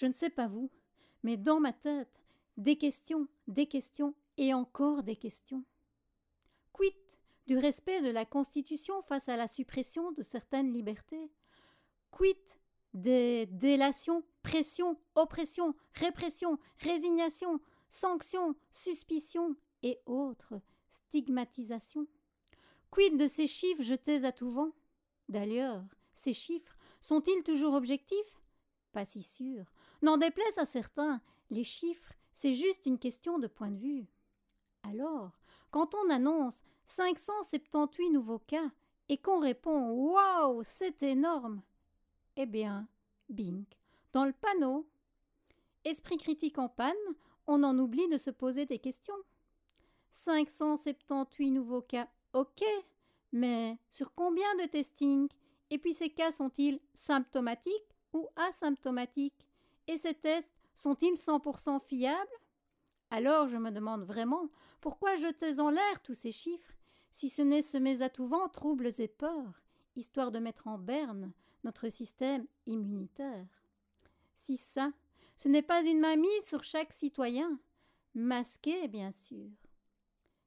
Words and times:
Je 0.00 0.06
ne 0.06 0.14
sais 0.14 0.30
pas 0.30 0.48
vous, 0.48 0.70
mais 1.22 1.36
dans 1.36 1.60
ma 1.60 1.74
tête, 1.74 2.22
des 2.56 2.78
questions, 2.78 3.28
des 3.48 3.66
questions 3.66 4.14
et 4.38 4.54
encore 4.54 5.02
des 5.02 5.16
questions. 5.16 5.62
Quid 6.72 6.94
du 7.46 7.58
respect 7.58 8.00
de 8.00 8.08
la 8.08 8.24
Constitution 8.24 9.02
face 9.02 9.28
à 9.28 9.36
la 9.36 9.46
suppression 9.46 10.12
de 10.12 10.22
certaines 10.22 10.72
libertés? 10.72 11.30
Quid 12.10 12.38
des 12.94 13.44
délations, 13.44 14.24
pressions, 14.42 14.98
oppressions, 15.16 15.74
répression, 15.92 16.58
résignation, 16.78 17.60
sanctions, 17.90 18.56
suspicions 18.70 19.54
et 19.82 20.00
autres 20.06 20.62
stigmatisations? 20.88 22.06
Quid 22.90 23.18
de 23.18 23.26
ces 23.26 23.46
chiffres 23.46 23.82
jetés 23.82 24.24
à 24.24 24.32
tout 24.32 24.50
vent? 24.50 24.72
D'ailleurs, 25.28 25.84
ces 26.14 26.32
chiffres 26.32 26.78
sont-ils 27.02 27.42
toujours 27.42 27.74
objectifs? 27.74 28.40
Pas 28.92 29.04
si 29.04 29.22
sûr. 29.22 29.66
N'en 30.02 30.16
déplaise 30.16 30.58
à 30.58 30.64
certains, 30.64 31.20
les 31.50 31.64
chiffres, 31.64 32.12
c'est 32.32 32.52
juste 32.52 32.86
une 32.86 32.98
question 32.98 33.38
de 33.38 33.46
point 33.46 33.70
de 33.70 33.78
vue. 33.78 34.06
Alors, 34.82 35.32
quand 35.70 35.94
on 35.94 36.10
annonce 36.10 36.62
578 36.86 38.10
nouveaux 38.10 38.38
cas 38.38 38.70
et 39.08 39.18
qu'on 39.18 39.40
répond 39.40 39.90
Waouh, 39.90 40.62
c'est 40.64 41.02
énorme 41.02 41.62
Eh 42.36 42.46
bien, 42.46 42.88
bing, 43.28 43.64
dans 44.12 44.24
le 44.24 44.32
panneau. 44.32 44.88
Esprit 45.84 46.16
critique 46.16 46.58
en 46.58 46.68
panne, 46.68 46.94
on 47.46 47.62
en 47.62 47.78
oublie 47.78 48.08
de 48.08 48.18
se 48.18 48.30
poser 48.30 48.66
des 48.66 48.78
questions. 48.78 49.14
578 50.10 51.50
nouveaux 51.50 51.82
cas, 51.82 52.08
ok, 52.32 52.64
mais 53.32 53.78
sur 53.90 54.14
combien 54.14 54.54
de 54.56 54.66
testings? 54.66 55.28
Et 55.70 55.78
puis 55.78 55.94
ces 55.94 56.10
cas 56.10 56.32
sont-ils 56.32 56.80
symptomatiques 56.94 57.94
ou 58.12 58.28
asymptomatiques? 58.36 59.46
Et 59.90 59.98
ces 59.98 60.14
tests 60.14 60.54
sont-ils 60.76 61.14
100% 61.14 61.80
fiables? 61.80 62.30
Alors 63.10 63.48
je 63.48 63.56
me 63.56 63.72
demande 63.72 64.04
vraiment 64.04 64.48
pourquoi 64.80 65.16
jeter 65.16 65.58
en 65.58 65.70
l'air 65.70 66.00
tous 66.04 66.14
ces 66.14 66.30
chiffres, 66.30 66.76
si 67.10 67.28
ce 67.28 67.42
n'est 67.42 67.60
semer 67.60 68.00
à 68.00 68.08
tout 68.08 68.28
vent 68.28 68.48
troubles 68.48 68.90
et 68.98 69.08
peurs, 69.08 69.64
histoire 69.96 70.30
de 70.30 70.38
mettre 70.38 70.68
en 70.68 70.78
berne 70.78 71.32
notre 71.64 71.88
système 71.88 72.46
immunitaire? 72.66 73.48
Si 74.36 74.56
ça, 74.56 74.92
ce 75.36 75.48
n'est 75.48 75.60
pas 75.60 75.84
une 75.84 75.98
mamie 75.98 76.28
sur 76.44 76.62
chaque 76.62 76.92
citoyen, 76.92 77.58
masqué 78.14 78.86
bien 78.86 79.10
sûr. 79.10 79.50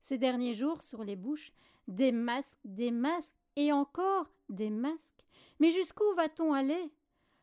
Ces 0.00 0.18
derniers 0.18 0.54
jours, 0.54 0.82
sur 0.82 1.02
les 1.02 1.16
bouches, 1.16 1.50
des 1.88 2.12
masques, 2.12 2.58
des 2.66 2.90
masques, 2.90 3.36
et 3.56 3.72
encore 3.72 4.30
des 4.50 4.70
masques. 4.70 5.24
Mais 5.60 5.70
jusqu'où 5.70 6.04
va-t-on 6.14 6.52
aller? 6.52 6.92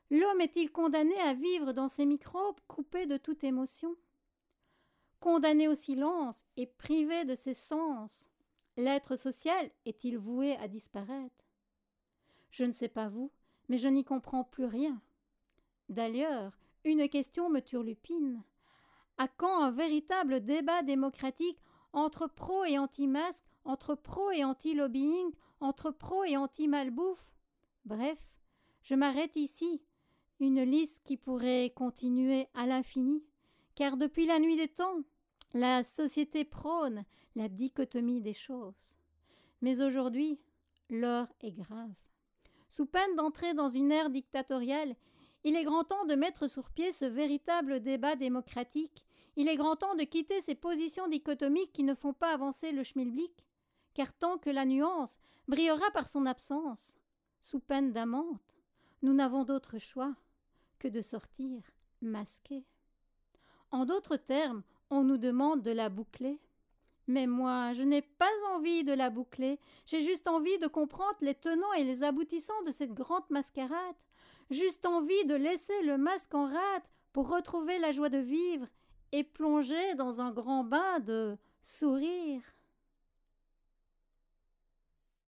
L'homme 0.09 0.41
est-il 0.41 0.71
condamné 0.71 1.19
à 1.19 1.33
vivre 1.33 1.73
dans 1.73 1.89
ces 1.89 2.05
microbes 2.05 2.59
coupés 2.67 3.05
de 3.05 3.17
toute 3.17 3.43
émotion? 3.43 3.95
Condamné 5.19 5.67
au 5.67 5.75
silence 5.75 6.43
et 6.55 6.67
privé 6.67 7.25
de 7.25 7.35
ses 7.35 7.53
sens, 7.53 8.29
l'être 8.77 9.15
social 9.15 9.69
est-il 9.85 10.17
voué 10.17 10.55
à 10.57 10.67
disparaître? 10.67 11.45
Je 12.51 12.63
ne 12.63 12.73
sais 12.73 12.87
pas 12.87 13.09
vous, 13.09 13.31
mais 13.67 13.77
je 13.77 13.87
n'y 13.87 14.05
comprends 14.05 14.43
plus 14.43 14.65
rien. 14.65 15.01
D'ailleurs, 15.89 16.57
une 16.83 17.09
question 17.09 17.49
me 17.49 17.59
turlupine. 17.59 18.43
À 19.17 19.27
quand 19.27 19.61
un 19.61 19.71
véritable 19.71 20.41
débat 20.41 20.83
démocratique 20.83 21.59
entre 21.91 22.27
pro 22.27 22.63
et 22.63 22.77
anti-masque, 22.77 23.43
entre 23.65 23.95
pro 23.95 24.31
et 24.31 24.43
anti-lobbying, 24.43 25.31
entre 25.59 25.91
pro 25.91 26.23
et 26.23 26.37
anti-malbouffe? 26.37 27.33
Bref, 27.83 28.19
je 28.83 28.95
m'arrête 28.95 29.35
ici. 29.35 29.81
Une 30.39 30.61
liste 30.61 31.01
qui 31.03 31.17
pourrait 31.17 31.71
continuer 31.75 32.47
à 32.53 32.67
l'infini, 32.67 33.23
car 33.73 33.97
depuis 33.97 34.27
la 34.27 34.39
nuit 34.39 34.55
des 34.55 34.67
temps, 34.67 35.01
la 35.55 35.83
société 35.83 36.45
prône 36.45 37.05
la 37.35 37.49
dichotomie 37.49 38.21
des 38.21 38.33
choses. 38.33 38.95
Mais 39.61 39.81
aujourd'hui, 39.81 40.39
l'heure 40.91 41.27
est 41.41 41.53
grave. 41.53 41.93
Sous 42.69 42.85
peine 42.85 43.15
d'entrer 43.15 43.55
dans 43.55 43.69
une 43.69 43.91
ère 43.91 44.11
dictatoriale, 44.11 44.95
il 45.43 45.55
est 45.55 45.63
grand 45.63 45.83
temps 45.83 46.05
de 46.05 46.13
mettre 46.13 46.47
sur 46.47 46.69
pied 46.69 46.91
ce 46.91 47.05
véritable 47.05 47.79
débat 47.79 48.15
démocratique. 48.15 49.05
Il 49.37 49.47
est 49.47 49.55
grand 49.55 49.75
temps 49.75 49.95
de 49.95 50.03
quitter 50.03 50.39
ces 50.39 50.55
positions 50.55 51.07
dichotomiques 51.07 51.73
qui 51.73 51.83
ne 51.83 51.95
font 51.95 52.13
pas 52.13 52.31
avancer 52.31 52.71
le 52.71 52.83
schmilblick, 52.83 53.43
car 53.95 54.13
tant 54.13 54.37
que 54.37 54.51
la 54.51 54.65
nuance 54.65 55.17
brillera 55.47 55.89
par 55.91 56.07
son 56.07 56.27
absence, 56.27 56.97
sous 57.41 57.59
peine 57.59 57.91
d'amante, 57.91 58.57
nous 59.01 59.13
n'avons 59.13 59.43
d'autre 59.43 59.79
choix 59.79 60.15
que 60.79 60.87
de 60.87 61.01
sortir 61.01 61.61
masqués. 62.01 62.65
En 63.71 63.85
d'autres 63.85 64.17
termes, 64.17 64.63
on 64.89 65.03
nous 65.03 65.17
demande 65.17 65.61
de 65.61 65.71
la 65.71 65.89
boucler. 65.89 66.39
Mais 67.07 67.25
moi, 67.25 67.73
je 67.73 67.83
n'ai 67.83 68.01
pas 68.01 68.29
envie 68.53 68.83
de 68.83 68.93
la 68.93 69.09
boucler, 69.09 69.59
j'ai 69.85 70.01
juste 70.01 70.27
envie 70.27 70.57
de 70.59 70.67
comprendre 70.67 71.15
les 71.21 71.35
tenants 71.35 71.71
et 71.73 71.85
les 71.85 72.03
aboutissants 72.03 72.61
de 72.65 72.71
cette 72.71 72.93
grande 72.93 73.29
mascarade, 73.29 73.95
juste 74.49 74.85
envie 74.85 75.25
de 75.25 75.35
laisser 75.35 75.83
le 75.83 75.97
masque 75.97 76.33
en 76.35 76.47
rate 76.47 76.89
pour 77.13 77.29
retrouver 77.29 77.79
la 77.79 77.93
joie 77.93 78.09
de 78.09 78.17
vivre 78.17 78.67
et 79.13 79.23
plonger 79.23 79.95
dans 79.95 80.19
un 80.19 80.31
grand 80.31 80.65
bain 80.65 80.99
de 80.99 81.37
sourire. 81.61 82.41